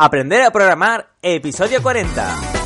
Aprender 0.00 0.44
a 0.44 0.52
programar, 0.52 1.10
episodio 1.22 1.82
40. 1.82 2.58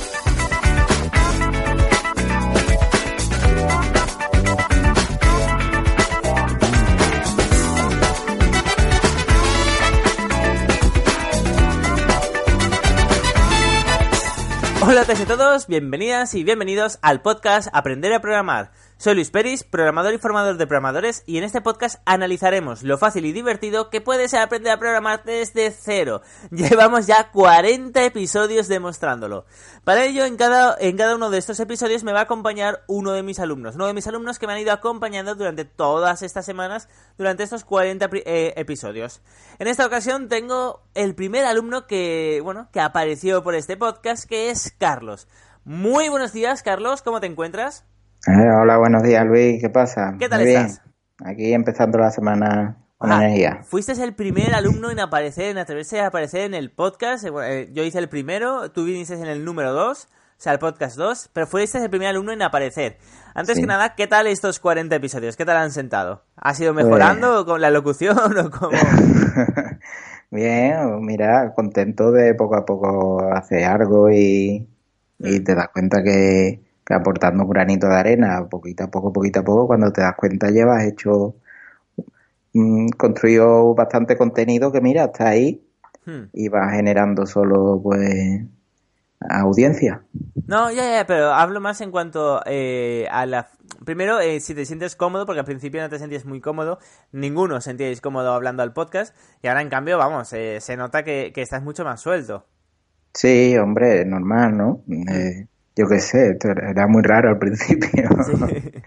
Hola 14.83 15.01
a 15.01 15.25
todos, 15.25 15.69
bienvenidas 15.69 16.35
y 16.35 16.45
bienvenidos 16.45 16.99
al 17.01 17.23
podcast 17.23 17.69
Aprender 17.73 18.13
a 18.13 18.21
programar. 18.21 18.73
Soy 19.03 19.17
Luis 19.17 19.33
Peris, 19.33 19.65
programador 19.65 20.15
y 20.15 20.19
formador 20.19 20.59
de 20.59 20.67
programadores, 20.69 21.25
y 21.27 21.37
en 21.37 21.43
este 21.43 21.61
podcast 21.61 22.01
analizaremos 22.05 22.85
lo 22.85 22.99
fácil 22.99 23.25
y 23.25 23.33
divertido 23.33 23.91
que 23.91 24.01
puede 24.01 24.29
ser 24.29 24.43
aprender 24.43 24.73
a 24.73 24.79
programar 24.79 25.25
desde 25.25 25.73
cero. 25.73 26.23
Llevamos 26.53 27.09
ya 27.09 27.33
40 27.33 28.05
episodios 28.05 28.69
demostrándolo. 28.69 29.45
Para 29.83 30.05
ello, 30.05 30.25
en 30.25 30.37
cada, 30.37 30.77
en 30.79 30.97
cada 30.97 31.17
uno 31.17 31.31
de 31.31 31.39
estos 31.39 31.59
episodios 31.59 32.05
me 32.05 32.13
va 32.13 32.21
a 32.21 32.23
acompañar 32.23 32.85
uno 32.87 33.11
de 33.11 33.25
mis 33.25 33.41
alumnos, 33.41 33.75
uno 33.75 33.89
de 33.89 33.95
mis 33.95 34.07
alumnos 34.07 34.39
que 34.39 34.47
me 34.47 34.53
han 34.53 34.61
ido 34.61 34.73
acompañando 34.73 35.35
durante 35.35 35.65
todas 35.65 36.23
estas 36.23 36.47
semanas, 36.47 36.89
durante 37.19 37.43
estos 37.43 37.65
40 37.65 38.09
eh, 38.13 38.55
episodios. 38.55 39.21
En 39.59 39.67
esta 39.67 39.85
ocasión 39.85 40.29
tengo 40.29 40.85
el 40.95 41.17
primer 41.17 41.45
alumno 41.45 41.89
que, 41.89 42.41
bueno, 42.45 42.69
que 42.73 42.79
apareció 42.79 43.43
por 43.43 43.57
este 43.57 43.77
podcast, 43.77 44.29
que 44.29 44.51
es 44.51 44.73
Carlos. 44.79 45.27
Muy 45.65 46.09
buenos 46.09 46.33
días, 46.33 46.63
Carlos, 46.63 47.03
¿cómo 47.03 47.19
te 47.19 47.27
encuentras? 47.27 47.85
Eh, 48.25 48.51
hola, 48.51 48.79
buenos 48.79 49.03
días, 49.03 49.27
Luis. 49.27 49.61
¿Qué 49.61 49.69
pasa? 49.69 50.15
¿Qué 50.17 50.29
tal 50.29 50.43
estás? 50.43 50.81
Aquí 51.25 51.53
empezando 51.53 51.99
la 51.99 52.13
semana 52.13 52.77
con 52.97 53.11
energía. 53.11 53.63
Fuiste 53.65 53.93
el 54.01 54.15
primer 54.15 54.55
alumno 54.55 54.93
en 54.93 55.01
aparecer, 55.01 55.47
en 55.47 55.59
atreverse 55.59 56.01
a 56.01 56.07
aparecer 56.07 56.43
en 56.43 56.55
el 56.55 56.71
podcast. 56.71 57.25
Eh, 57.25 57.31
eh, 57.43 57.71
yo 57.73 57.83
hice 57.83 57.99
el 57.99 58.09
primero, 58.09 58.71
tú 58.71 58.85
viniste 58.85 59.15
en 59.15 59.27
el 59.27 59.45
número 59.45 59.73
2, 59.73 60.05
o 60.05 60.09
sea, 60.37 60.53
el 60.53 60.61
podcast 60.61 60.97
2, 60.97 61.31
pero 61.33 61.49
fuiste 61.49 61.79
el 61.79 61.91
primer 61.91 62.09
alumno 62.09 62.31
en 62.31 62.43
aparecer. 62.43 62.97
Antes 63.35 63.59
que 63.59 63.67
nada, 63.67 63.97
¿qué 63.97 64.07
tal 64.07 64.29
estos 64.29 64.61
40 64.61 64.95
episodios? 64.95 65.37
¿Qué 65.37 65.45
tal 65.45 65.57
han 65.57 65.73
sentado? 65.73 66.23
¿Ha 66.37 66.55
sido 66.55 66.75
mejorando 66.75 67.45
con 67.45 67.61
la 67.61 67.71
locución 67.71 68.17
o 68.39 68.51
cómo? 68.51 68.79
Bien, 70.31 71.05
mira, 71.05 71.53
contento 71.55 72.13
de 72.13 72.35
poco 72.35 72.55
a 72.55 72.65
poco 72.65 73.33
hacer 73.33 73.65
algo 73.65 74.11
y, 74.13 74.69
y 75.19 75.41
te 75.41 75.57
das 75.57 75.71
cuenta 75.73 76.05
que 76.05 76.72
aportando 76.91 77.45
un 77.45 77.51
granito 77.51 77.89
de 77.89 77.97
arena, 77.97 78.47
poquito 78.49 78.85
a 78.85 78.91
poco, 78.91 79.13
poquito 79.13 79.41
a 79.41 79.45
poco, 79.45 79.67
cuando 79.67 79.93
te 79.93 80.01
das 80.01 80.15
cuenta 80.17 80.51
llevas 80.51 80.85
hecho, 80.85 81.37
mm, 82.55 82.89
construido 82.99 83.75
bastante 83.75 84.17
contenido 84.17 84.73
que 84.73 84.81
mira, 84.81 85.05
está 85.05 85.29
ahí 85.29 85.63
hmm. 86.07 86.31
y 86.33 86.49
va 86.49 86.71
generando 86.71 87.27
solo 87.27 87.81
pues 87.83 88.43
audiencia. 89.31 90.03
No, 90.47 90.71
ya, 90.73 90.99
ya, 90.99 91.07
pero 91.07 91.33
hablo 91.33 91.61
más 91.61 91.81
en 91.81 91.91
cuanto 91.91 92.43
eh, 92.47 93.07
a 93.11 93.27
la... 93.27 93.49
Primero, 93.85 94.21
eh, 94.21 94.41
si 94.41 94.55
te 94.55 94.65
sientes 94.65 94.97
cómodo, 94.97 95.27
porque 95.27 95.41
al 95.41 95.47
principio 95.47 95.81
no 95.81 95.89
te 95.89 95.99
sentías 95.99 96.25
muy 96.25 96.41
cómodo, 96.41 96.79
ninguno 97.13 97.61
sentíais 97.61 98.01
cómodo 98.01 98.33
hablando 98.33 98.63
al 98.63 98.73
podcast, 98.73 99.15
y 99.43 99.49
ahora 99.49 99.63
en 99.63 99.69
cambio, 99.69 99.99
vamos, 99.99 100.33
eh, 100.33 100.59
se 100.61 100.77
nota 100.77 101.03
que, 101.03 101.33
que, 101.35 101.43
estás 101.43 101.63
mucho 101.63 101.85
más 101.85 102.01
suelto. 102.01 102.47
Sí, 103.15 103.57
hombre, 103.57 104.05
normal, 104.05 104.57
¿no? 104.57 104.83
Hmm. 104.87 105.47
Eh, 105.73 105.81
yo 105.81 105.89
qué 105.89 106.01
sé, 106.01 106.39
era 106.43 106.87
muy 106.87 107.03
raro 107.03 107.31
al 107.31 107.39
principio. 107.39 108.09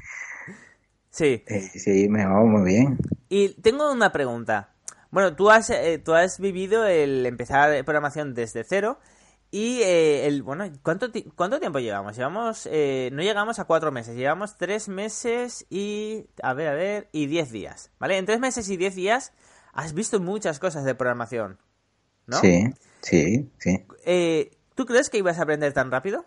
Sí. 1.15 1.41
sí. 1.47 1.79
sí, 1.79 2.09
me 2.09 2.25
va 2.25 2.43
muy 2.43 2.63
bien. 2.63 2.97
Y 3.29 3.49
tengo 3.61 3.89
una 3.89 4.11
pregunta. 4.11 4.75
Bueno, 5.11 5.33
tú 5.33 5.49
has, 5.49 5.69
eh, 5.69 5.97
tú 6.03 6.13
has 6.13 6.41
vivido 6.41 6.85
el 6.85 7.25
empezar 7.25 7.85
programación 7.85 8.33
desde 8.33 8.65
cero 8.65 8.99
y 9.49 9.79
eh, 9.81 10.27
el 10.27 10.43
bueno, 10.43 10.69
¿cuánto, 10.83 11.07
¿cuánto 11.35 11.61
tiempo 11.61 11.79
llevamos? 11.79 12.17
Llevamos, 12.17 12.67
eh, 12.69 13.11
no 13.13 13.21
llegamos 13.21 13.59
a 13.59 13.63
cuatro 13.63 13.93
meses, 13.93 14.17
llevamos 14.17 14.57
tres 14.57 14.89
meses 14.89 15.65
y, 15.69 16.27
a 16.43 16.53
ver, 16.53 16.67
a 16.67 16.73
ver, 16.73 17.07
y 17.13 17.27
diez 17.27 17.49
días, 17.49 17.91
¿vale? 17.97 18.17
En 18.17 18.25
tres 18.25 18.41
meses 18.41 18.69
y 18.69 18.75
diez 18.75 18.95
días 18.95 19.31
has 19.71 19.93
visto 19.93 20.19
muchas 20.19 20.59
cosas 20.59 20.83
de 20.83 20.95
programación, 20.95 21.59
¿no? 22.27 22.37
Sí, 22.41 22.73
sí, 22.99 23.49
sí. 23.57 23.85
¿Tú 24.75 24.85
crees 24.85 25.09
que 25.09 25.17
ibas 25.17 25.39
a 25.39 25.43
aprender 25.43 25.71
tan 25.71 25.91
rápido? 25.91 26.25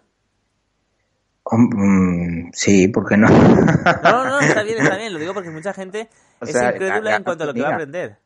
Mm, 1.50 2.50
sí, 2.53 2.88
¿por 2.88 3.09
qué 3.09 3.16
no? 3.16 3.28
no, 3.28 4.25
no, 4.25 4.41
está 4.41 4.62
bien, 4.62 4.78
está 4.78 4.97
bien. 4.97 5.12
Lo 5.12 5.19
digo 5.19 5.34
porque 5.34 5.50
mucha 5.50 5.72
gente 5.72 6.09
es 6.41 6.54
incrédula 6.54 7.16
en 7.16 7.25
cuanto 7.25 7.44
a 7.44 7.47
lo 7.47 7.54
que 7.54 7.62
va 7.62 7.69
a 7.69 7.75
aprender. 7.75 8.16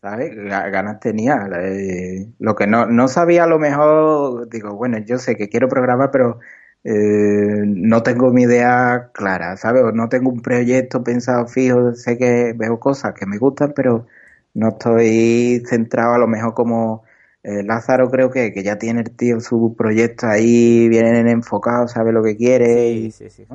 ¿Sabes? 0.00 0.34
Ganas 0.36 1.00
tenía. 1.00 1.48
Eh, 1.62 2.26
lo 2.38 2.54
que 2.54 2.66
no, 2.66 2.86
no 2.86 3.08
sabía 3.08 3.44
a 3.44 3.46
lo 3.46 3.58
mejor, 3.58 4.48
digo, 4.50 4.74
bueno, 4.74 4.98
yo 4.98 5.18
sé 5.18 5.34
que 5.34 5.48
quiero 5.48 5.68
programar, 5.68 6.10
pero 6.10 6.40
eh, 6.84 7.62
no 7.64 8.02
tengo 8.02 8.30
mi 8.30 8.42
idea 8.42 9.10
clara, 9.14 9.56
¿sabes? 9.56 9.82
O 9.84 9.92
no 9.92 10.10
tengo 10.10 10.30
un 10.30 10.42
proyecto 10.42 11.02
pensado 11.02 11.46
fijo, 11.46 11.94
sé 11.94 12.18
que 12.18 12.52
veo 12.54 12.78
cosas 12.78 13.14
que 13.14 13.24
me 13.24 13.38
gustan, 13.38 13.72
pero 13.74 14.06
no 14.52 14.68
estoy 14.70 15.62
centrado 15.66 16.14
a 16.14 16.18
lo 16.18 16.26
mejor 16.26 16.52
como 16.54 17.04
eh, 17.44 17.62
Lázaro 17.62 18.10
creo 18.10 18.30
que, 18.30 18.54
que, 18.54 18.62
ya 18.62 18.78
tiene 18.78 19.02
el 19.02 19.10
tío 19.10 19.38
su 19.38 19.74
proyecto 19.76 20.26
ahí 20.26 20.88
bien 20.88 21.28
enfocado, 21.28 21.86
sabe 21.88 22.10
lo 22.10 22.22
que 22.22 22.36
quiere. 22.36 22.94
Sí, 22.94 23.10
sí, 23.10 23.28
sí. 23.28 23.46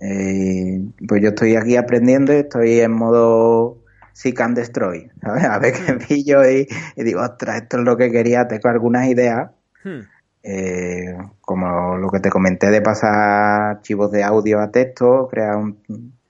Eh, 0.00 0.82
pues 1.08 1.22
yo 1.22 1.30
estoy 1.30 1.56
aquí 1.56 1.76
aprendiendo 1.76 2.34
y 2.34 2.36
estoy 2.36 2.80
en 2.80 2.92
modo 2.92 3.78
Seek 4.12 4.38
and 4.42 4.56
Destroy, 4.56 5.10
¿sabes? 5.22 5.44
A 5.44 5.58
ver 5.58 5.72
qué 5.72 5.94
pillo 5.94 6.48
y, 6.48 6.68
y, 6.94 7.02
digo, 7.04 7.22
ostras, 7.22 7.62
esto 7.62 7.78
es 7.78 7.84
lo 7.84 7.96
que 7.96 8.10
quería, 8.10 8.46
tengo 8.46 8.68
algunas 8.68 9.08
ideas. 9.08 9.50
Hmm. 9.82 10.00
Eh, 10.42 11.16
como 11.40 11.96
lo 11.96 12.10
que 12.10 12.20
te 12.20 12.30
comenté 12.30 12.70
de 12.70 12.82
pasar 12.82 13.76
archivos 13.76 14.12
de 14.12 14.22
audio 14.22 14.60
a 14.60 14.70
texto, 14.70 15.26
crear 15.30 15.56
un, 15.56 15.78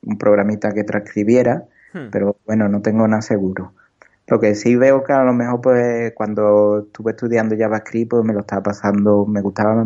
un 0.02 0.18
programita 0.18 0.72
que 0.72 0.84
transcribiera, 0.84 1.64
hmm. 1.92 2.10
pero 2.12 2.36
bueno, 2.46 2.68
no 2.68 2.80
tengo 2.80 3.08
nada 3.08 3.22
seguro. 3.22 3.72
Lo 4.28 4.38
que 4.38 4.54
sí 4.54 4.76
veo 4.76 5.02
que 5.02 5.12
a 5.12 5.24
lo 5.24 5.32
mejor 5.32 5.60
pues 5.60 6.12
cuando 6.14 6.84
estuve 6.86 7.12
estudiando 7.12 7.56
JavaScript 7.56 8.10
pues 8.10 8.24
me 8.24 8.34
lo 8.34 8.40
estaba 8.40 8.62
pasando, 8.62 9.24
me 9.26 9.40
gustaba, 9.40 9.84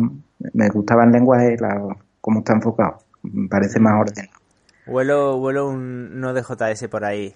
me 0.53 0.69
gustaba 0.69 1.05
el 1.05 1.11
lenguaje, 1.11 1.55
la, 1.59 1.95
cómo 2.19 2.39
está 2.39 2.53
enfocado, 2.53 2.99
me 3.23 3.47
parece 3.47 3.79
más 3.79 3.93
ordenado. 3.99 4.37
Vuelo, 4.85 5.37
vuelo 5.39 5.69
un 5.69 6.19
Node.js 6.19 6.87
por 6.89 7.05
ahí. 7.05 7.33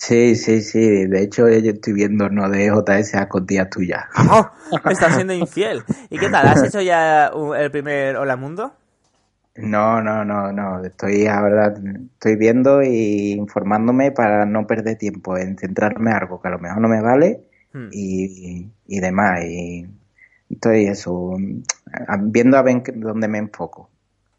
Sí, 0.00 0.34
sí, 0.34 0.62
sí. 0.62 1.06
De 1.06 1.22
hecho, 1.22 1.48
yo 1.48 1.70
estoy 1.72 1.92
viendo 1.92 2.28
Node.js 2.28 3.14
a 3.14 3.28
días 3.42 3.68
tuyas. 3.70 4.04
¡Oh! 4.30 4.50
Me 4.84 4.92
estás 4.92 5.14
siendo 5.14 5.32
infiel. 5.34 5.82
¿Y 6.08 6.18
qué 6.18 6.28
tal? 6.30 6.48
¿Has 6.48 6.62
hecho 6.62 6.80
ya 6.80 7.30
el 7.56 7.70
primer 7.70 8.16
Hola 8.16 8.36
Mundo? 8.36 8.72
No, 9.62 10.02
no, 10.02 10.24
no, 10.24 10.52
no. 10.52 10.84
Estoy 10.84 11.26
ahora 11.26 11.74
estoy 12.14 12.36
viendo 12.36 12.82
y 12.82 13.32
informándome 13.32 14.12
para 14.12 14.44
no 14.46 14.66
perder 14.66 14.98
tiempo 14.98 15.36
en 15.36 15.56
centrarme 15.58 16.10
en 16.10 16.16
algo 16.16 16.40
que 16.40 16.48
a 16.48 16.52
lo 16.52 16.58
mejor 16.58 16.80
no 16.80 16.88
me 16.88 17.00
vale 17.00 17.40
hmm. 17.72 17.88
y, 17.92 18.70
y, 18.86 19.00
demás. 19.00 19.44
Y 19.44 19.86
estoy 20.48 20.86
eso, 20.86 21.36
viendo 22.20 22.56
a 22.56 22.62
ver 22.62 22.82
dónde 22.94 23.28
me 23.28 23.38
enfoco. 23.38 23.90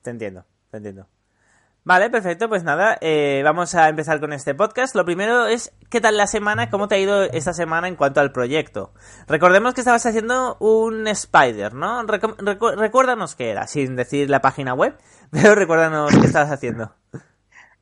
Te 0.01 0.09
entiendo, 0.09 0.45
te 0.69 0.77
entiendo. 0.77 1.07
Vale, 1.84 2.12
perfecto, 2.12 2.47
pues 2.47 2.64
nada, 2.64 2.96
eh, 3.02 3.42
vamos 3.44 3.74
a 3.74 3.90
empezar 3.90 4.19
con 4.19 4.34
este 4.34 4.53
podcast. 4.53 4.94
Lo 4.94 5.03
primero 5.03 5.47
es, 5.47 5.74
¿qué 5.90 6.00
tal 6.00 6.16
la 6.16 6.28
semana? 6.28 6.69
¿Cómo 6.69 6.88
te 6.88 6.94
ha 6.94 7.00
ido 7.00 7.24
esta 7.24 7.53
semana 7.53 7.88
en 7.88 7.96
cuanto 7.96 8.19
al 8.19 8.31
proyecto? 8.31 8.94
Recordemos 9.28 9.74
que 9.74 9.81
estabas 9.81 10.06
haciendo 10.06 10.58
un 10.59 11.08
Spider, 11.08 11.74
¿no? 11.74 12.03
recuérdanos 12.03 13.36
qué 13.36 13.50
era, 13.50 13.66
sin 13.66 13.96
decir 13.96 14.30
la 14.30 14.42
página 14.42 14.75
web, 14.75 14.94
pero 15.31 15.56
recuérdanos 15.56 16.16
qué 16.16 16.28
estabas 16.28 16.52
haciendo. 16.52 16.94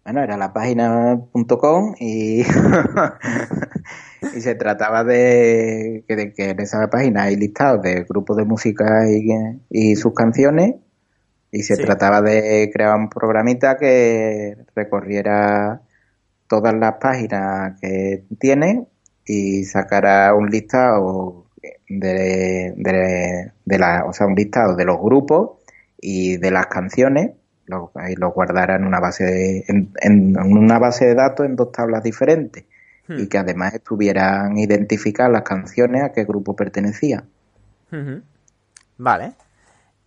Bueno, 0.06 0.24
era 0.24 0.38
la 0.38 0.54
página.com 0.54 1.96
y, 2.00 2.40
y 4.34 4.42
se 4.42 4.56
trataba 4.56 5.04
de 5.04 6.06
que, 6.07 6.34
en 6.38 6.60
esa 6.62 6.90
página 6.90 7.24
hay 7.24 7.36
listados 7.36 7.81
de 7.81 8.06
grupos 8.06 8.38
de 8.38 8.45
música 8.45 9.04
y 9.69 9.98
sus 9.98 10.13
canciones 10.13 10.75
y 11.51 11.63
se 11.63 11.78
trataba 11.78 12.22
de 12.22 12.69
crear 12.72 12.96
un 12.96 13.10
programita 13.10 13.78
que 13.78 14.56
recorriera 14.75 15.81
todas 16.48 16.74
las 16.75 16.96
páginas 16.96 17.80
que 17.81 18.25
tiene 18.40 18.88
y 19.25 19.63
sacara 19.66 20.34
un 20.34 20.50
listado 20.50 21.46
de, 21.88 22.74
de, 22.75 23.78
la, 23.78 24.06
o 24.06 24.13
sea, 24.13 24.28
un 24.28 24.36
listado 24.36 24.75
de 24.75 24.86
los 24.86 25.00
grupos 25.00 25.60
y 26.00 26.38
de 26.38 26.51
las 26.51 26.68
canciones 26.68 27.31
lo, 27.66 27.92
y 28.10 28.16
lo 28.16 28.31
guardara 28.31 28.75
en 28.75 28.86
una 28.86 29.00
base 29.00 29.24
de, 29.25 29.66
en, 29.68 30.38
una 30.40 30.80
base 30.80 31.06
de 31.06 31.16
datos 31.16 31.45
en 31.45 31.56
dos 31.56 31.72
tablas 31.72 32.04
diferentes 32.04 32.66
y 33.07 33.24
hmm. 33.24 33.28
que 33.28 33.38
además 33.38 33.74
estuvieran 33.74 34.57
identificadas 34.57 35.31
las 35.31 35.44
canciones 35.44 36.04
a 36.04 36.12
qué 36.12 36.25
grupo 36.25 36.56
pertenecía. 36.56 37.24
Vale. 38.98 39.34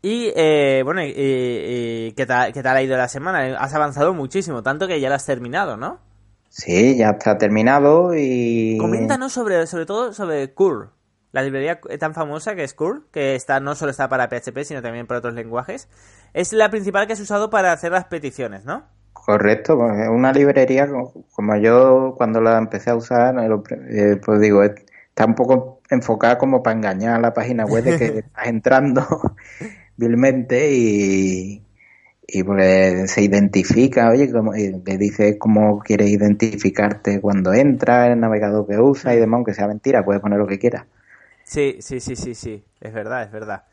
Y 0.03 0.33
eh, 0.35 0.83
bueno, 0.85 1.01
¿qué, 1.03 2.25
tal, 2.27 2.53
¿qué 2.53 2.63
tal 2.63 2.77
ha 2.77 2.83
ido 2.83 2.97
la 2.97 3.09
semana? 3.09 3.57
Has 3.59 3.73
avanzado 3.73 4.13
muchísimo, 4.13 4.63
tanto 4.63 4.89
que 4.89 5.01
ya 5.01 5.09
la 5.09 5.15
has 5.15 5.27
terminado, 5.27 5.77
¿no? 5.77 6.01
Sí, 6.49 6.97
ya 6.99 7.11
está 7.11 7.39
terminado 7.39 8.11
y... 8.15 8.77
Coméntanos 8.79 9.33
sobre, 9.33 9.67
sobre 9.67 9.87
todo 9.87 10.13
sobre 10.13 10.53
Curl. 10.53 10.91
la 11.31 11.43
librería 11.43 11.81
tan 11.99 12.13
famosa 12.13 12.55
que 12.55 12.65
es 12.65 12.75
Curl, 12.75 13.07
que 13.11 13.37
está 13.37 13.59
no 13.59 13.75
solo 13.75 13.91
está 13.91 14.09
para 14.09 14.29
PHP, 14.29 14.65
sino 14.65 14.83
también 14.83 15.07
para 15.07 15.19
otros 15.19 15.33
lenguajes, 15.35 15.89
es 16.35 16.53
la 16.53 16.69
principal 16.69 17.07
que 17.07 17.15
has 17.15 17.21
usado 17.21 17.49
para 17.49 17.73
hacer 17.73 17.93
las 17.93 18.05
peticiones, 18.05 18.67
¿no? 18.67 18.85
Correcto, 19.13 19.79
pues, 19.79 20.01
es 20.01 20.09
una 20.09 20.33
librería 20.33 20.89
como 21.33 21.57
yo 21.57 22.15
cuando 22.19 22.41
la 22.41 22.59
empecé 22.59 22.91
a 22.91 22.97
usar, 22.97 23.35
eh, 23.39 24.21
pues 24.23 24.41
digo, 24.41 24.63
está 24.63 25.25
un 25.25 25.35
poco 25.35 25.81
enfocada 25.89 26.37
como 26.37 26.63
para 26.63 26.77
engañar 26.77 27.15
a 27.15 27.21
la 27.21 27.33
página 27.33 27.65
web 27.65 27.85
de 27.85 27.99
que 27.99 28.05
estás 28.19 28.47
entrando 28.47 29.07
vilmente 30.03 30.73
y, 30.73 31.63
y 32.27 32.43
pues 32.43 33.11
se 33.11 33.23
identifica, 33.23 34.11
oye, 34.11 34.31
como, 34.31 34.53
le 34.53 34.99
dice 34.99 35.39
cómo 35.39 35.79
quieres 35.81 36.09
identificarte 36.09 37.21
cuando 37.21 37.53
entras, 37.53 38.11
el 38.11 38.21
navegador 38.21 38.67
que 38.67 38.79
usa 38.79 39.15
y 39.15 39.21
demás, 39.21 39.39
aunque 39.39 39.55
sea 39.55 39.69
mentira, 39.69 40.05
puedes 40.05 40.23
poner 40.23 40.39
lo 40.39 40.47
que 40.47 40.59
quieras. 40.59 40.87
Sí, 41.45 41.77
sí, 41.81 42.01
sí, 42.01 42.17
sí, 42.17 42.35
sí, 42.35 42.65
es 42.81 42.93
verdad, 42.93 43.23
es 43.25 43.33
verdad. 43.33 43.65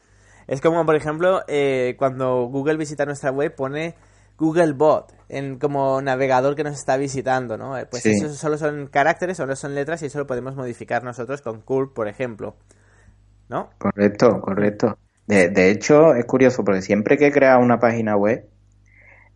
Es 0.47 0.61
como, 0.61 0.85
por 0.85 0.95
ejemplo, 0.95 1.41
eh, 1.47 1.95
cuando 1.97 2.47
Google 2.47 2.77
visita 2.77 3.05
nuestra 3.05 3.31
web, 3.31 3.55
pone 3.55 3.95
Google 4.37 4.73
Bot 4.73 5.13
en 5.27 5.59
como 5.59 6.01
navegador 6.01 6.55
que 6.55 6.63
nos 6.63 6.73
está 6.73 6.97
visitando, 6.97 7.57
¿no? 7.57 7.77
Eh, 7.77 7.85
pues 7.85 8.05
eso 8.05 8.33
solo 8.33 8.57
son 8.57 8.87
caracteres, 8.87 9.37
solo 9.37 9.55
son 9.55 9.75
letras 9.75 10.01
y 10.01 10.07
eso 10.07 10.17
lo 10.17 10.25
podemos 10.25 10.55
modificar 10.55 11.03
nosotros 11.03 11.41
con 11.41 11.61
curl, 11.61 11.93
por 11.93 12.07
ejemplo. 12.07 12.55
¿No? 13.47 13.69
Correcto, 13.77 14.41
correcto. 14.41 14.97
De, 15.29 15.69
hecho, 15.69 16.15
es 16.15 16.25
curioso 16.25 16.63
porque 16.63 16.81
siempre 16.81 17.15
que 17.15 17.27
he 17.27 17.31
creado 17.31 17.59
una 17.59 17.79
página 17.79 18.17
web, 18.17 18.45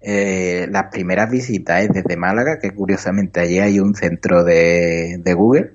eh, 0.02 0.66
las 0.72 0.86
primeras 0.92 1.30
visitas 1.30 1.84
es 1.84 1.90
desde 1.90 2.18
Málaga, 2.18 2.58
que 2.60 2.72
curiosamente 2.72 3.40
allí 3.40 3.60
hay 3.60 3.80
un 3.80 3.94
centro 3.94 4.44
de, 4.44 5.18
de 5.20 5.34
Google. 5.36 5.74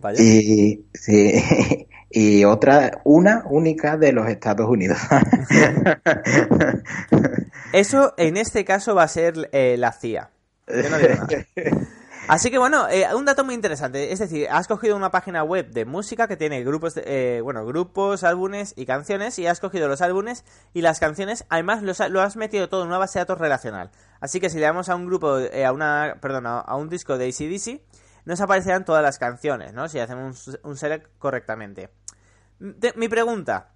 Vaya. 0.00 0.20
Y, 0.20 0.84
sí, 0.92 1.40
y 2.10 2.44
otra, 2.44 3.00
una 3.04 3.44
única 3.48 3.96
de 3.96 4.12
los 4.12 4.28
Estados 4.28 4.68
Unidos. 4.68 4.98
Eso 7.72 8.14
en 8.16 8.38
este 8.38 8.64
caso 8.64 8.96
va 8.96 9.04
a 9.04 9.08
ser 9.08 9.48
eh, 9.52 9.76
la 9.78 9.92
CIA. 9.92 10.28
Así 12.28 12.50
que 12.50 12.58
bueno, 12.58 12.88
eh, 12.88 13.06
un 13.14 13.24
dato 13.24 13.44
muy 13.44 13.54
interesante. 13.54 14.12
Es 14.12 14.18
decir, 14.18 14.48
has 14.50 14.66
cogido 14.66 14.96
una 14.96 15.10
página 15.10 15.44
web 15.44 15.70
de 15.70 15.84
música 15.84 16.26
que 16.26 16.36
tiene 16.36 16.64
grupos, 16.64 16.94
eh, 16.96 17.40
bueno, 17.42 17.64
grupos, 17.64 18.24
álbumes 18.24 18.74
y 18.76 18.84
canciones, 18.84 19.38
y 19.38 19.46
has 19.46 19.60
cogido 19.60 19.86
los 19.86 20.00
álbumes 20.00 20.44
y 20.74 20.80
las 20.80 20.98
canciones. 20.98 21.44
Además, 21.48 21.82
lo 21.82 22.20
has 22.20 22.36
metido 22.36 22.68
todo 22.68 22.82
en 22.82 22.88
una 22.88 22.98
base 22.98 23.18
de 23.18 23.22
datos 23.22 23.38
relacional. 23.38 23.90
Así 24.20 24.40
que 24.40 24.50
si 24.50 24.58
le 24.58 24.66
damos 24.66 24.88
a 24.88 24.96
un 24.96 25.06
grupo, 25.06 25.36
a 25.36 25.72
una, 25.72 26.16
perdón, 26.20 26.46
a 26.46 26.76
un 26.76 26.88
disco 26.88 27.16
de 27.16 27.28
ACDC, 27.28 27.80
nos 28.26 28.40
aparecerán 28.40 28.84
todas 28.84 29.02
las 29.02 29.18
canciones, 29.18 29.72
¿no? 29.72 29.88
Si 29.88 29.98
hacemos 29.98 30.58
un 30.62 30.76
select 30.76 31.08
correctamente. 31.18 31.90
mi 32.58 33.08
pregunta, 33.08 33.70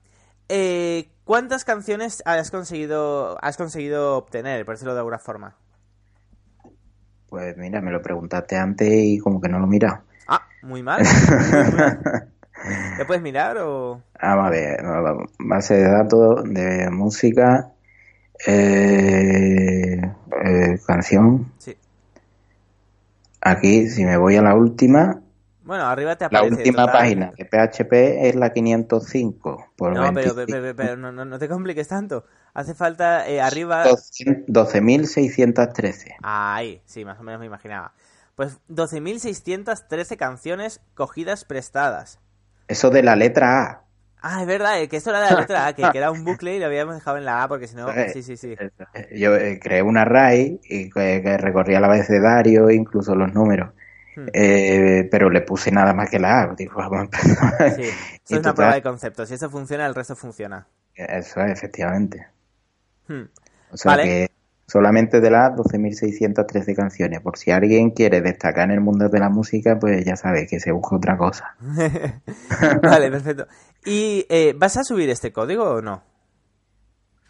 eh, 0.49 1.13
¿cuántas 1.25 1.65
canciones 1.65 2.23
has 2.27 2.51
conseguido, 2.51 3.39
has 3.41 3.57
conseguido 3.57 4.17
obtener, 4.17 4.65
por 4.65 4.75
decirlo 4.75 4.95
de 4.95 4.99
alguna 4.99 5.21
forma? 5.21 5.57
Pues 7.31 7.57
mira, 7.57 7.81
me 7.81 7.93
lo 7.93 8.03
preguntaste 8.03 8.57
antes 8.57 8.89
y 8.93 9.19
como 9.19 9.41
que 9.41 9.49
no 9.49 9.61
lo 9.61 9.69
mira. 9.69 10.03
Ah, 10.27 10.49
muy 10.63 10.83
mal. 10.83 11.01
¿Te 12.99 13.05
puedes 13.07 13.23
mirar 13.23 13.57
o...? 13.59 14.03
Ah, 14.19 14.35
vale, 14.35 14.77
base 15.39 15.75
de 15.75 15.89
datos 15.89 16.43
de 16.45 16.91
música, 16.91 17.71
eh, 18.47 20.03
eh, 20.45 20.79
canción. 20.85 21.53
Sí. 21.59 21.77
Aquí, 23.41 23.89
si 23.89 24.05
me 24.05 24.17
voy 24.17 24.35
a 24.35 24.43
la 24.43 24.57
última. 24.57 25.23
Bueno, 25.71 25.87
arriba 25.87 26.17
te 26.17 26.25
aparece. 26.25 26.51
La 26.51 26.57
última 26.57 26.91
página 26.91 27.31
de 27.39 27.45
PHP 27.45 27.93
es 28.27 28.35
la 28.35 28.53
505. 28.53 29.69
Por 29.77 29.93
no, 29.93 30.13
pero, 30.13 30.35
pero, 30.75 30.97
no, 30.97 31.13
no, 31.13 31.39
te 31.39 31.49
compliques 31.49 31.87
tanto. 31.87 32.25
Hace 32.55 32.75
falta 32.75 33.29
eh, 33.29 33.41
arriba. 33.41 33.85
12.613. 33.85 36.17
Ahí, 36.25 36.83
sí, 36.87 37.05
más 37.05 37.21
o 37.21 37.23
menos 37.23 37.39
me 37.39 37.47
imaginaba. 37.47 37.93
Pues 38.35 38.59
12.613 38.69 40.17
canciones 40.17 40.81
cogidas 40.97 41.45
prestadas. 41.45 42.19
Eso 42.67 42.91
de 42.91 43.05
la 43.05 43.15
letra 43.15 43.63
A. 43.63 43.85
Ah, 44.23 44.41
es 44.41 44.49
verdad, 44.49 44.75
que 44.89 44.97
esto 44.97 45.11
era 45.11 45.21
de 45.21 45.35
la 45.35 45.41
letra 45.43 45.69
A, 45.69 45.73
que, 45.73 45.89
era 45.95 46.11
un 46.11 46.25
bucle 46.25 46.57
y 46.57 46.59
lo 46.59 46.67
habíamos 46.67 46.97
dejado 46.97 47.17
en 47.17 47.25
la 47.25 47.45
A 47.45 47.49
porque 47.49 47.69
si 47.69 47.77
no... 47.77 47.89
Eh, 47.93 48.11
sí, 48.13 48.25
sí, 48.25 48.37
sí. 48.37 48.57
Yo 49.17 49.37
eh, 49.37 49.61
creé 49.63 49.83
una 49.83 50.03
array 50.03 50.59
y 50.65 50.91
que, 50.91 51.39
recorría 51.39 51.79
el 51.79 51.85
abecedario, 51.85 52.73
incluso 52.73 53.15
los 53.15 53.33
números. 53.33 53.71
Hmm. 54.17 54.27
Eh, 54.33 55.09
pero 55.11 55.31
le 55.31 55.43
puse 55.43 55.71
nada 55.71 55.93
más 55.95 56.11
que 56.11 56.19
la 56.19 56.43
A. 56.43 56.55
Digo, 56.55 56.75
vamos 56.77 57.09
a 57.13 57.71
Sí, 57.71 57.83
eso 57.83 57.95
es 58.29 58.39
una 58.39 58.55
prueba 58.55 58.75
de 58.75 58.83
concepto. 58.83 59.27
Si 59.27 59.35
eso 59.35 59.51
funciona, 59.51 59.87
el 59.87 59.95
resto 59.95 60.17
funciona. 60.17 60.67
Eso 60.95 61.41
es, 61.41 61.53
efectivamente. 61.53 62.27
Hmm. 63.09 63.25
O 63.73 63.77
sea 63.77 63.97
que 63.97 64.31
solamente 64.71 65.21
de 65.21 65.31
las 65.31 65.53
12.613 65.53 66.77
canciones. 66.77 67.21
Por 67.21 67.37
si 67.37 67.51
alguien 67.51 67.91
quiere 67.91 68.21
destacar 68.21 68.65
en 68.67 68.73
el 68.73 68.81
mundo 68.81 69.09
de 69.09 69.19
la 69.19 69.29
música, 69.29 69.79
pues 69.79 70.05
ya 70.05 70.17
sabe 70.17 70.47
que 70.47 70.61
se 70.61 70.71
busca 70.71 70.97
otra 70.97 71.17
cosa. 71.17 71.57
vale, 72.83 73.11
perfecto. 73.11 73.47
¿Y 73.85 74.27
eh, 74.29 74.55
vas 74.57 74.77
a 74.77 74.85
subir 74.85 75.11
este 75.11 75.33
código 75.33 75.65
o 75.65 75.83
no? 75.83 76.03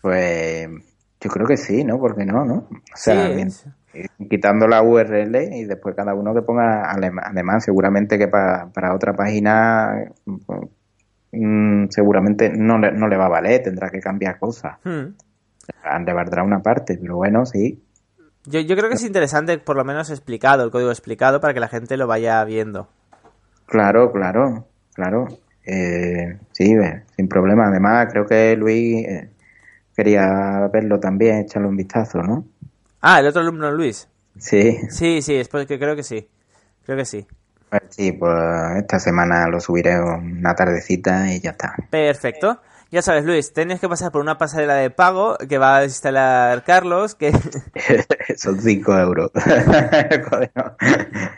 Pues 0.02 0.68
yo 1.20 1.30
creo 1.30 1.46
que 1.46 1.56
sí, 1.56 1.82
¿no? 1.84 1.98
Porque 1.98 2.24
no, 2.24 2.44
¿no? 2.44 2.68
O 2.70 2.96
sea, 2.96 3.34
quitando 4.28 4.68
la 4.68 4.82
URL 4.82 5.36
y 5.54 5.64
después 5.64 5.94
cada 5.96 6.14
uno 6.14 6.34
que 6.34 6.42
ponga 6.42 6.90
alemán, 6.90 7.60
seguramente 7.60 8.18
que 8.18 8.28
para, 8.28 8.68
para 8.72 8.94
otra 8.94 9.14
página 9.14 10.12
mm, 11.32 11.86
seguramente 11.90 12.50
no 12.50 12.78
le, 12.78 12.92
no 12.92 13.08
le 13.08 13.16
va 13.16 13.26
a 13.26 13.30
valer, 13.30 13.62
tendrá 13.62 13.90
que 13.90 14.00
cambiar 14.00 14.38
cosas. 14.38 14.78
Hmm 14.84 15.08
le 16.04 16.12
valdrá 16.12 16.42
una 16.42 16.62
parte, 16.62 16.98
pero 17.00 17.16
bueno, 17.16 17.46
sí. 17.46 17.82
Yo, 18.44 18.60
yo 18.60 18.76
creo 18.76 18.88
que 18.88 18.96
es 18.96 19.04
interesante, 19.04 19.58
por 19.58 19.76
lo 19.76 19.84
menos 19.84 20.10
explicado, 20.10 20.64
el 20.64 20.70
código 20.70 20.90
explicado, 20.90 21.40
para 21.40 21.54
que 21.54 21.60
la 21.60 21.68
gente 21.68 21.96
lo 21.96 22.06
vaya 22.06 22.42
viendo. 22.44 22.88
Claro, 23.66 24.12
claro, 24.12 24.66
claro. 24.94 25.26
Eh, 25.64 26.38
sí, 26.52 26.74
sin 27.16 27.28
problema. 27.28 27.68
Además, 27.68 28.08
creo 28.10 28.26
que 28.26 28.56
Luis 28.56 29.06
eh, 29.06 29.30
quería 29.94 30.68
verlo 30.72 30.98
también, 30.98 31.40
echarle 31.40 31.68
un 31.68 31.76
vistazo, 31.76 32.22
¿no? 32.22 32.44
Ah, 33.00 33.20
el 33.20 33.26
otro 33.26 33.42
alumno 33.42 33.70
Luis. 33.70 34.08
Sí. 34.38 34.78
Sí, 34.90 35.22
sí, 35.22 35.34
es 35.36 35.48
porque 35.48 35.78
creo 35.78 35.96
que 35.96 36.02
sí. 36.02 36.28
Creo 36.84 36.96
que 36.96 37.04
sí. 37.04 37.26
Pues 37.68 37.82
sí, 37.90 38.12
pues 38.12 38.34
esta 38.78 38.98
semana 38.98 39.46
lo 39.48 39.60
subiré 39.60 40.00
una 40.00 40.54
tardecita 40.54 41.32
y 41.32 41.40
ya 41.40 41.50
está. 41.50 41.74
Perfecto. 41.90 42.60
Ya 42.90 43.02
sabes, 43.02 43.24
Luis, 43.24 43.52
tienes 43.52 43.78
que 43.78 43.88
pasar 43.88 44.10
por 44.10 44.20
una 44.20 44.36
pasarela 44.36 44.74
de 44.74 44.90
pago 44.90 45.36
que 45.48 45.58
va 45.58 45.76
a 45.76 45.84
instalar 45.84 46.64
Carlos, 46.64 47.14
que... 47.14 47.32
Son 48.36 48.60
5 48.60 48.98
euros. 48.98 49.30
vale. 50.30 50.50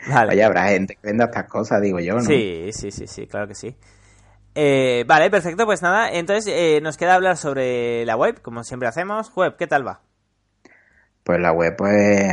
Vaya, 0.09 0.47
habrá 0.47 0.69
gente 0.69 0.95
que 0.95 1.07
venda 1.07 1.25
estas 1.25 1.47
cosas, 1.47 1.79
digo 1.79 1.99
yo, 1.99 2.15
¿no? 2.15 2.21
Sí, 2.21 2.71
sí, 2.71 2.89
sí, 2.89 3.05
sí, 3.05 3.27
claro 3.27 3.47
que 3.47 3.53
sí. 3.53 3.75
Eh, 4.55 5.03
vale, 5.05 5.29
perfecto, 5.29 5.65
pues 5.67 5.83
nada, 5.83 6.11
entonces 6.11 6.51
eh, 6.51 6.79
nos 6.81 6.97
queda 6.97 7.13
hablar 7.13 7.37
sobre 7.37 8.03
la 8.05 8.15
web, 8.15 8.41
como 8.41 8.63
siempre 8.63 8.87
hacemos. 8.87 9.31
Web, 9.35 9.55
¿qué 9.55 9.67
tal 9.67 9.85
va? 9.85 10.01
Pues 11.23 11.39
la 11.39 11.51
web, 11.51 11.75
pues 11.77 12.25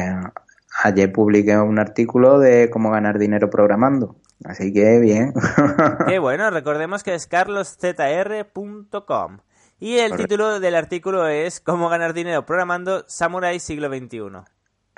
ayer 0.83 1.13
publiqué 1.13 1.59
un 1.59 1.79
artículo 1.79 2.39
de 2.39 2.71
cómo 2.71 2.91
ganar 2.91 3.19
dinero 3.19 3.51
programando. 3.51 4.17
Así 4.45 4.73
que 4.73 4.99
bien. 4.99 5.35
Qué 6.09 6.19
bueno, 6.19 6.51
recordemos 6.51 7.03
que 7.03 7.15
es 7.15 7.27
carloszr.com. 7.27 9.39
Y 9.79 9.99
el 9.99 10.17
título 10.17 10.61
del 10.61 10.75
artículo 10.75 11.27
es 11.27 11.61
Cómo 11.61 11.89
ganar 11.89 12.13
dinero 12.13 12.45
programando 12.45 13.05
Samurai 13.09 13.59
siglo 13.61 13.89
XXI. 13.89 14.45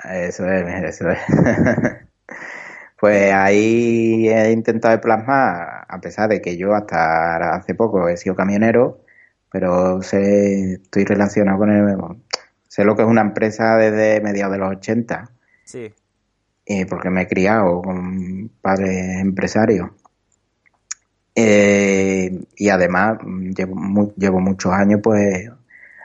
Eso 0.03 0.49
es, 0.49 0.83
eso 0.83 1.09
es. 1.09 1.19
pues 2.99 3.33
ahí 3.33 4.27
he 4.27 4.51
intentado 4.51 4.99
plasmar, 4.99 5.85
a 5.87 6.01
pesar 6.01 6.29
de 6.29 6.41
que 6.41 6.57
yo 6.57 6.73
hasta 6.73 7.55
hace 7.55 7.75
poco 7.75 8.09
he 8.09 8.17
sido 8.17 8.35
camionero, 8.35 9.01
pero 9.49 10.01
sé, 10.01 10.73
estoy 10.73 11.05
relacionado 11.05 11.59
con 11.59 11.71
el... 11.71 11.97
Sé 12.73 12.83
lo 12.83 12.95
que 12.95 13.03
es 13.03 13.07
una 13.07 13.21
empresa 13.21 13.77
desde 13.77 14.19
mediados 14.19 14.53
de 14.53 14.57
los 14.57 14.71
80. 14.77 15.29
Sí. 15.63 15.93
Eh, 16.65 16.87
porque 16.87 17.11
me 17.11 17.21
he 17.21 17.27
criado 17.27 17.83
con 17.83 18.49
padres 18.63 19.21
empresarios. 19.21 19.91
Eh, 21.35 22.31
y 22.55 22.69
además 22.69 23.19
llevo, 23.55 24.11
llevo 24.17 24.39
muchos 24.39 24.73
años 24.73 25.01
pues 25.03 25.51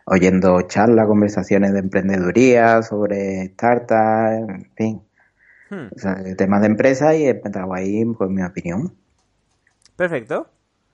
oyendo 0.04 0.60
charlas, 0.60 1.06
conversaciones 1.06 1.72
de 1.72 1.78
emprendeduría, 1.78 2.82
sobre 2.82 3.46
startups, 3.54 4.50
en 4.50 4.70
fin. 4.76 5.02
Hmm. 5.70 6.34
temas 6.36 6.60
de 6.60 6.66
empresa 6.66 7.14
y 7.14 7.28
he 7.28 7.40
ahí 7.74 8.04
pues 8.04 8.28
mi 8.28 8.42
opinión. 8.42 8.92
Perfecto, 9.96 10.50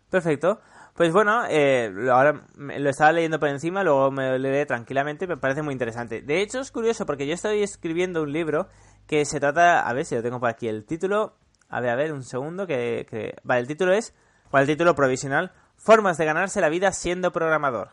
perfecto. 0.08 0.60
Pues 0.94 1.12
bueno, 1.12 1.42
eh, 1.48 1.92
ahora 2.10 2.46
lo 2.56 2.88
estaba 2.88 3.10
leyendo 3.10 3.40
por 3.40 3.48
encima, 3.48 3.82
luego 3.82 4.12
me 4.12 4.30
lo 4.30 4.38
leeré 4.38 4.64
tranquilamente, 4.64 5.26
me 5.26 5.36
parece 5.36 5.62
muy 5.62 5.72
interesante. 5.72 6.22
De 6.22 6.40
hecho 6.40 6.60
es 6.60 6.70
curioso 6.70 7.04
porque 7.04 7.26
yo 7.26 7.34
estoy 7.34 7.64
escribiendo 7.64 8.22
un 8.22 8.32
libro 8.32 8.68
que 9.08 9.24
se 9.24 9.40
trata, 9.40 9.80
a 9.80 9.92
ver 9.92 10.04
si 10.04 10.14
lo 10.14 10.22
tengo 10.22 10.38
por 10.38 10.48
aquí, 10.48 10.68
el 10.68 10.84
título, 10.84 11.36
a 11.68 11.80
ver, 11.80 11.90
a 11.90 11.96
ver, 11.96 12.12
un 12.12 12.22
segundo, 12.22 12.68
que, 12.68 13.34
vale, 13.42 13.60
el 13.62 13.66
título 13.66 13.92
es 13.92 14.14
o 14.52 14.58
el 14.58 14.66
título 14.66 14.94
provisional, 14.94 15.52
Formas 15.76 16.16
de 16.16 16.26
ganarse 16.26 16.60
la 16.60 16.68
vida 16.68 16.92
siendo 16.92 17.32
programador. 17.32 17.88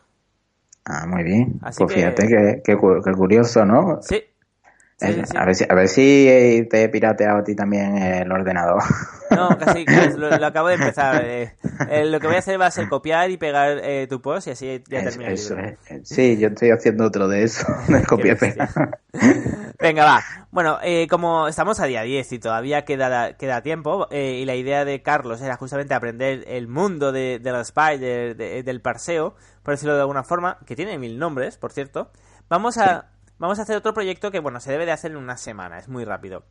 Ah, 0.84 1.04
muy 1.06 1.24
bien. 1.24 1.58
pues 1.76 1.92
fíjate 1.92 2.28
que, 2.28 2.62
que, 2.64 2.76
curioso, 2.76 3.64
¿no? 3.64 4.00
Sí, 4.00 4.22
a, 5.34 5.44
ver 5.44 5.54
si, 5.56 5.64
a 5.68 5.74
ver 5.74 5.88
si 5.88 6.28
eh, 6.28 6.68
te 6.70 6.84
he 6.84 6.88
pirateado 6.88 7.38
a 7.38 7.44
ti 7.44 7.56
también 7.56 7.98
el 7.98 8.30
ordenador. 8.30 8.82
No, 9.36 9.58
casi, 9.58 9.84
lo, 10.16 10.46
acabo 10.46 10.68
de 10.68 10.74
empezar. 10.74 11.24
Eh, 11.24 11.54
eh, 11.88 12.04
lo 12.04 12.20
que 12.20 12.26
voy 12.26 12.36
a 12.36 12.38
hacer 12.40 12.60
va 12.60 12.66
a 12.66 12.70
ser 12.70 12.88
copiar 12.88 13.30
y 13.30 13.36
pegar 13.36 13.80
tu 14.08 14.20
post 14.20 14.48
y 14.48 14.50
así 14.50 14.82
ya 14.88 15.02
termina 15.02 15.30
el 15.30 15.36
libro. 15.36 15.76
Sí, 16.02 16.38
yo 16.38 16.48
estoy 16.48 16.70
haciendo 16.70 17.04
otro 17.06 17.28
de 17.28 17.44
eso, 17.44 17.66
de 17.88 18.04
copiar 18.04 18.38
Venga, 19.80 20.04
va. 20.04 20.22
Bueno, 20.50 20.78
como 21.08 21.48
estamos 21.48 21.80
a 21.80 21.86
día 21.86 22.02
10 22.02 22.32
y 22.32 22.38
todavía 22.38 22.84
queda, 22.84 23.36
queda 23.36 23.62
tiempo, 23.62 24.08
y 24.10 24.44
la 24.44 24.54
idea 24.54 24.84
de 24.84 25.02
Carlos 25.02 25.40
era 25.40 25.56
justamente 25.56 25.94
aprender 25.94 26.44
el 26.46 26.68
mundo 26.68 27.12
de, 27.12 27.38
de 27.42 27.52
los 27.52 27.68
spy, 27.68 27.98
del 27.98 28.80
parseo, 28.80 29.34
por 29.62 29.74
decirlo 29.74 29.94
de 29.94 30.00
alguna 30.00 30.24
forma, 30.24 30.58
que 30.66 30.76
tiene 30.76 30.98
mil 30.98 31.18
nombres, 31.18 31.56
por 31.58 31.72
cierto, 31.72 32.10
vamos 32.48 32.78
a 32.78 33.12
vamos 33.42 33.58
a 33.58 33.62
hacer 33.62 33.76
otro 33.76 33.92
proyecto 33.92 34.30
que, 34.30 34.38
bueno, 34.38 34.60
se 34.60 34.70
debe 34.70 34.86
de 34.86 34.92
hacer 34.92 35.10
en 35.10 35.16
una 35.16 35.36
semana, 35.36 35.78
es 35.78 35.88
muy 35.88 36.04
rápido. 36.04 36.44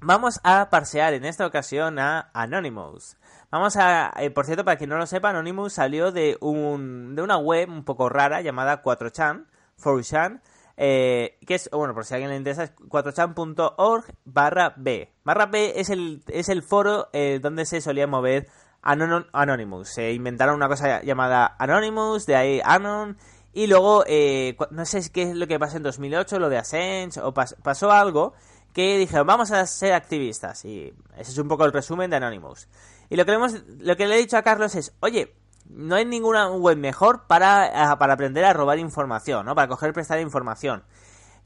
Vamos 0.00 0.40
a 0.44 0.68
parsear 0.70 1.14
en 1.14 1.24
esta 1.24 1.46
ocasión 1.46 1.98
a 1.98 2.30
Anonymous. 2.34 3.16
Vamos 3.50 3.76
a, 3.76 4.12
eh, 4.18 4.30
por 4.30 4.46
cierto, 4.46 4.64
para 4.64 4.76
quien 4.76 4.90
no 4.90 4.98
lo 4.98 5.06
sepa, 5.06 5.30
Anonymous 5.30 5.74
salió 5.74 6.12
de, 6.12 6.36
un, 6.40 7.14
de 7.14 7.22
una 7.22 7.38
web 7.38 7.70
un 7.70 7.84
poco 7.84 8.08
rara 8.08 8.42
llamada 8.42 8.82
4chan, 8.82 9.46
4chan, 9.82 10.40
eh, 10.76 11.38
que 11.46 11.54
es, 11.54 11.70
bueno, 11.72 11.94
por 11.94 12.04
si 12.04 12.14
alguien 12.14 12.30
le 12.30 12.36
interesa, 12.36 12.64
es 12.64 12.76
4chan.org 12.76 14.04
barra 14.24 14.74
B. 14.76 15.12
Barra 15.24 15.46
B 15.46 15.72
es 15.76 15.88
el, 15.88 16.22
es 16.28 16.48
el 16.48 16.62
foro 16.62 17.08
eh, 17.12 17.38
donde 17.40 17.64
se 17.64 17.80
solía 17.80 18.06
mover 18.06 18.48
Anonymous. 18.82 19.88
Se 19.88 20.12
inventaron 20.12 20.56
una 20.56 20.68
cosa 20.68 21.02
llamada 21.02 21.56
Anonymous, 21.58 22.26
de 22.26 22.36
ahí 22.36 22.60
Anon, 22.64 23.16
y 23.52 23.68
luego, 23.68 24.04
eh, 24.06 24.56
no 24.70 24.84
sé 24.84 25.00
qué 25.12 25.22
es 25.22 25.36
lo 25.36 25.46
que 25.46 25.58
pasó 25.58 25.76
en 25.76 25.84
2008, 25.84 26.40
lo 26.40 26.48
de 26.48 26.58
Assange, 26.58 27.20
o 27.20 27.32
pasó 27.32 27.92
algo 27.92 28.34
que 28.74 28.98
dijeron, 28.98 29.26
vamos 29.26 29.50
a 29.52 29.66
ser 29.66 29.94
activistas. 29.94 30.64
Y 30.66 30.92
ese 31.16 31.30
es 31.30 31.38
un 31.38 31.48
poco 31.48 31.64
el 31.64 31.72
resumen 31.72 32.10
de 32.10 32.16
Anonymous. 32.16 32.68
Y 33.08 33.16
lo 33.16 33.24
que 33.24 33.32
hemos, 33.32 33.62
lo 33.78 33.96
que 33.96 34.06
le 34.06 34.16
he 34.16 34.18
dicho 34.18 34.36
a 34.36 34.42
Carlos 34.42 34.74
es, 34.74 34.94
oye, 35.00 35.34
no 35.66 35.94
hay 35.94 36.04
ninguna 36.04 36.50
web 36.50 36.76
mejor 36.76 37.26
para, 37.26 37.96
para 37.98 38.12
aprender 38.12 38.44
a 38.44 38.52
robar 38.52 38.78
información, 38.78 39.46
¿no? 39.46 39.54
Para 39.54 39.68
coger 39.68 39.94
prestar 39.94 40.20
información. 40.20 40.84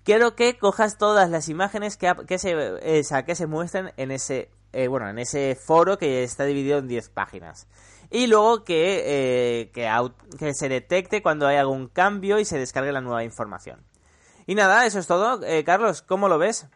Quiero 0.03 0.35
que 0.35 0.59
cojas 0.59 0.99
todas 0.99 1.31
las 1.31 1.49
imágenes 1.49 1.97
que, 1.97 2.13
que, 2.27 2.39
se, 2.39 2.57
que 3.25 3.35
se 3.35 3.47
muestren 3.47 3.93
en 3.97 4.11
ese, 4.11 4.51
eh, 4.73 4.89
bueno, 4.89 5.09
en 5.09 5.19
ese 5.19 5.55
foro 5.55 5.99
que 5.99 6.25
está 6.25 6.45
dividido 6.45 6.79
en 6.79 6.89
10 6.89 7.11
páginas 7.11 7.69
y 8.11 8.27
luego 8.27 8.65
que, 8.65 9.03
eh, 9.07 9.71
que, 10.39 10.55
se 10.55 10.69
detecte 10.69 11.23
cuando 11.23 11.47
hay 11.47 11.57
algún 11.57 11.89
cambio 11.89 12.39
y 12.39 12.45
se 12.45 12.59
descargue 12.59 12.93
la 12.93 13.01
nueva 13.01 13.25
información. 13.25 13.85
Y 14.47 14.55
nada, 14.55 14.87
eso 14.87 14.99
es 14.99 15.07
todo. 15.07 15.45
Eh, 15.45 15.63
Carlos, 15.65 16.01
¿cómo 16.01 16.29
lo 16.29 16.39
ves? 16.39 16.67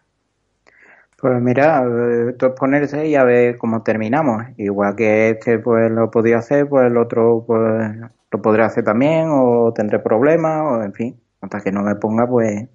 Pues 1.23 1.41
mira, 1.41 1.85
eh, 1.85 2.35
ponerse 2.59 3.07
y 3.07 3.15
a 3.15 3.23
ver 3.23 3.57
cómo 3.57 3.85
terminamos. 3.85 4.43
Igual 4.57 4.97
que 4.97 5.31
este 5.31 5.61
pues 5.61 5.89
lo 5.89 6.11
podía 6.11 6.39
hacer, 6.39 6.69
pues 6.69 6.89
el 6.89 6.97
otro 6.97 7.45
pues 7.47 7.97
lo 8.33 8.43
podré 8.43 8.65
hacer 8.65 8.83
también 8.83 9.29
o 9.31 9.73
tendré 9.73 10.01
problemas 10.01 10.63
o 10.63 10.83
en 10.83 10.93
fin, 10.93 11.21
hasta 11.41 11.61
que 11.61 11.71
no 11.71 11.83
me 11.83 11.95
ponga 11.95 12.27
pues 12.27 12.67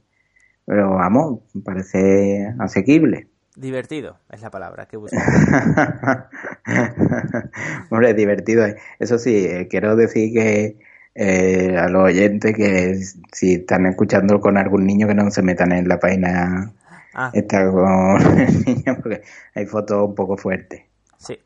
pero 0.65 0.91
vamos, 0.91 1.41
parece 1.65 2.55
asequible. 2.57 3.27
Divertido 3.57 4.17
es 4.31 4.41
la 4.41 4.49
palabra 4.49 4.85
que 4.85 4.95
busco. 4.95 5.17
Hombre, 7.91 8.13
divertido. 8.13 8.65
Eso 8.97 9.17
sí, 9.17 9.45
eh, 9.45 9.67
quiero 9.69 9.97
decir 9.97 10.31
que 10.31 10.77
eh, 11.15 11.75
a 11.77 11.89
los 11.89 12.05
oyentes 12.05 12.55
que 12.55 12.95
si 13.33 13.55
están 13.55 13.87
escuchando 13.87 14.39
con 14.39 14.57
algún 14.57 14.85
niño 14.85 15.05
que 15.05 15.15
no 15.15 15.29
se 15.31 15.41
metan 15.41 15.73
en 15.73 15.89
la 15.89 15.99
página 15.99 16.71
ah. 17.17 17.31
esta 17.33 17.69
con 17.69 18.21
el 18.39 18.65
niño 18.65 18.97
porque 19.01 19.21
hay 19.53 19.65
fotos 19.65 20.07
un 20.07 20.15
poco 20.15 20.37
fuertes. 20.37 20.83
Sí. 21.17 21.37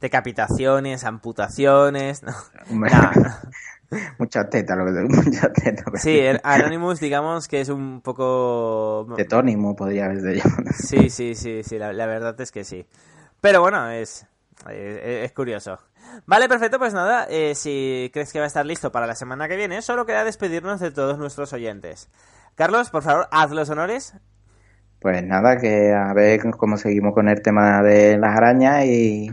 Decapitaciones, 0.00 1.04
amputaciones. 1.04 2.22
No. 2.22 2.32
Mucha 4.18 4.48
teta, 4.48 4.76
lo 4.76 4.84
que 4.84 4.92
mucha 5.24 5.52
teta. 5.52 5.82
Sí, 5.96 6.16
el 6.16 6.40
Anonymous, 6.44 7.00
digamos 7.00 7.48
que 7.48 7.60
es 7.60 7.68
un 7.68 8.00
poco. 8.02 9.06
Tetónimo, 9.16 9.74
podría 9.74 10.04
haber 10.04 10.40
Sí, 10.72 11.10
sí, 11.10 11.34
sí, 11.34 11.62
sí, 11.64 11.78
la, 11.78 12.06
verdad 12.06 12.40
es 12.40 12.52
que 12.52 12.62
sí. 12.62 12.86
Pero 13.40 13.60
bueno, 13.60 13.90
es, 13.90 14.26
es, 14.68 15.32
curioso. 15.32 15.78
Vale, 16.26 16.48
perfecto, 16.48 16.78
pues 16.78 16.94
nada, 16.94 17.26
eh, 17.28 17.54
si 17.56 18.10
crees 18.12 18.32
que 18.32 18.38
va 18.38 18.44
a 18.44 18.48
estar 18.48 18.64
listo 18.64 18.92
para 18.92 19.06
la 19.06 19.14
semana 19.16 19.48
que 19.48 19.56
viene, 19.56 19.82
solo 19.82 20.06
queda 20.06 20.22
despedirnos 20.22 20.78
de 20.78 20.92
todos 20.92 21.18
nuestros 21.18 21.52
oyentes. 21.52 22.08
Carlos, 22.54 22.90
por 22.90 23.02
favor, 23.02 23.26
haz 23.32 23.50
los 23.50 23.70
honores. 23.70 24.14
Pues 25.00 25.24
nada, 25.24 25.56
que 25.58 25.92
a 25.92 26.12
ver 26.12 26.40
cómo 26.50 26.76
seguimos 26.76 27.14
con 27.14 27.28
el 27.28 27.40
tema 27.42 27.82
de 27.82 28.18
las 28.18 28.36
arañas 28.36 28.84
y 28.84 29.30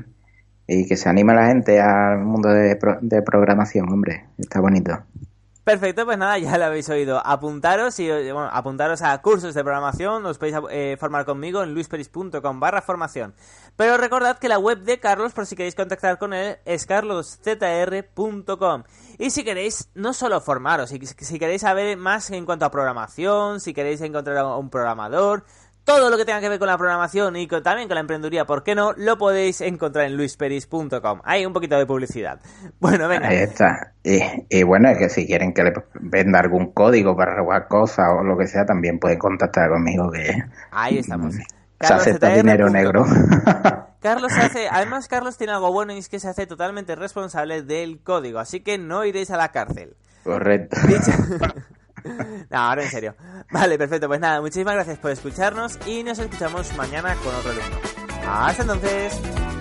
que 0.65 0.95
se 0.95 1.09
anime 1.09 1.33
la 1.33 1.47
gente 1.47 1.81
al 1.81 2.19
mundo 2.19 2.49
de, 2.49 2.77
de 3.01 3.21
programación, 3.21 3.89
hombre, 3.91 4.25
está 4.37 4.61
bonito. 4.61 5.03
Perfecto, 5.67 6.05
pues 6.05 6.17
nada, 6.17 6.37
ya 6.37 6.57
lo 6.57 6.63
habéis 6.63 6.87
oído. 6.87 7.21
Apuntaros 7.25 7.99
y 7.99 8.07
bueno, 8.07 8.49
apuntaros 8.53 9.01
a 9.01 9.21
cursos 9.21 9.53
de 9.53 9.65
programación, 9.65 10.25
os 10.25 10.37
podéis 10.37 10.55
eh, 10.69 10.95
formar 10.97 11.25
conmigo 11.25 11.61
en 11.61 11.73
luisperis.com 11.73 12.59
barra 12.61 12.81
formación. 12.81 13.33
Pero 13.75 13.97
recordad 13.97 14.39
que 14.39 14.47
la 14.47 14.59
web 14.59 14.83
de 14.83 15.01
Carlos, 15.01 15.33
por 15.33 15.45
si 15.45 15.57
queréis 15.57 15.75
contactar 15.75 16.19
con 16.19 16.33
él, 16.33 16.55
es 16.63 16.85
carloszr.com. 16.85 18.83
Y 19.17 19.29
si 19.29 19.43
queréis 19.43 19.89
no 19.93 20.13
solo 20.13 20.39
formaros, 20.39 20.89
si, 20.89 21.05
si 21.05 21.37
queréis 21.37 21.63
saber 21.63 21.97
más 21.97 22.31
en 22.31 22.45
cuanto 22.45 22.63
a 22.63 22.71
programación, 22.71 23.59
si 23.59 23.73
queréis 23.73 23.99
encontrar 23.99 24.37
a 24.37 24.55
un 24.55 24.69
programador, 24.69 25.43
todo 25.87 26.09
lo 26.09 26.17
que 26.17 26.25
tenga 26.25 26.41
que 26.41 26.49
ver 26.49 26.59
con 26.59 26.67
la 26.67 26.77
programación 26.77 27.37
y 27.37 27.47
también 27.47 27.87
con 27.87 27.95
la 27.95 28.01
emprendeduría, 28.01 28.45
¿por 28.45 28.61
qué 28.61 28.75
no? 28.75 28.91
Lo 28.97 29.17
podéis 29.17 29.61
encontrar 29.61 30.05
en 30.05 30.17
luisperis.com. 30.17 31.21
Hay 31.23 31.45
un 31.45 31.53
poquito 31.53 31.79
de 31.79 31.85
publicidad. 31.85 32.39
Bueno, 32.79 33.07
venga. 33.07 33.29
Ahí 33.29 33.37
está. 33.37 33.93
Y, 34.03 34.63
bueno, 34.63 34.89
es 34.89 34.97
que 34.97 35.09
si 35.09 35.25
quieren 35.25 35.53
que 35.53 35.63
le 35.63 35.73
venda 35.95 36.39
algún 36.39 36.73
código 36.73 37.15
para 37.15 37.35
robar 37.35 37.67
cosas 37.67 38.07
o 38.17 38.23
lo 38.23 38.37
que 38.37 38.47
sea, 38.47 38.65
también 38.65 38.99
pueden 38.99 39.17
contactar 39.17 39.69
conmigo 39.69 40.11
que... 40.11 40.43
Ahí 40.71 40.99
estamos. 40.99 41.35
Se 41.79 41.93
acepta 41.93 42.29
dinero 42.35 42.69
negro. 42.69 43.05
Carlos 44.01 44.31
hace, 44.33 44.67
además 44.69 45.07
Carlos 45.07 45.37
tiene 45.37 45.53
algo 45.53 45.71
bueno 45.71 45.93
y 45.93 45.97
es 45.97 46.09
que 46.09 46.19
se 46.19 46.27
hace 46.27 46.45
totalmente 46.45 46.95
responsable 46.95 47.63
del 47.63 48.01
código, 48.03 48.39
así 48.39 48.59
que 48.59 48.77
no 48.77 49.05
iréis 49.05 49.31
a 49.31 49.37
la 49.37 49.51
cárcel. 49.51 49.95
Correcto. 50.23 50.77
no, 52.49 52.57
ahora 52.57 52.83
en 52.83 52.89
serio. 52.89 53.15
Vale, 53.51 53.77
perfecto. 53.77 54.07
Pues 54.07 54.19
nada, 54.19 54.41
muchísimas 54.41 54.75
gracias 54.75 54.97
por 54.99 55.11
escucharnos 55.11 55.77
y 55.85 56.03
nos 56.03 56.19
escuchamos 56.19 56.75
mañana 56.75 57.15
con 57.23 57.33
otro 57.35 57.51
alumno. 57.51 57.77
Hasta 58.27 58.61
entonces. 58.63 59.56